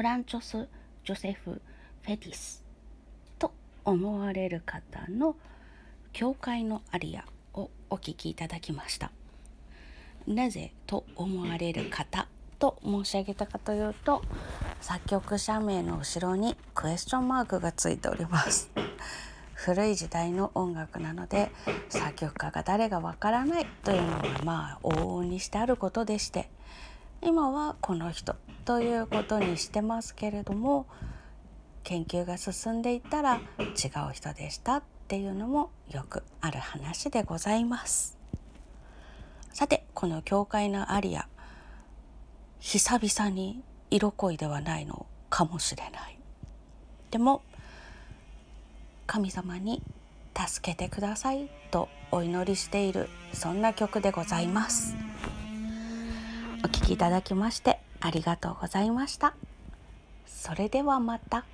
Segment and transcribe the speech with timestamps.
[0.00, 0.66] フランチョス・
[1.04, 2.64] ジョセフ・フェティス
[3.38, 3.52] と
[3.84, 5.36] 思われる方の
[6.14, 9.12] 「教会のアリア」をお聴きいただきました。
[10.26, 12.26] なぜと思われる方
[12.58, 14.22] と申し上げたかというと
[14.80, 18.70] 作曲者名の後ろにクエスチョンマークがついております
[19.52, 21.50] 古い時代の音楽なので
[21.90, 26.48] 作曲家が誰がわからないというのはまあ往々にしてあることでして
[27.22, 30.86] 今はこの人ということにしてますけれども
[31.84, 38.20] 研究が進んでいったら違う人でしたっていうのもよくある話でございます。
[39.52, 41.26] さてこの教会のアリア
[42.60, 46.18] 久々に色恋ではないのかもしれない
[47.10, 47.42] でも
[49.06, 49.82] 神様に
[50.34, 54.94] 助けてくださいとお祈りしているそんな曲でございます
[56.62, 59.34] お聴きいただきましてありがとうございました
[60.26, 61.44] それではまた。